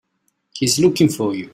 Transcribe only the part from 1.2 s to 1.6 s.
you.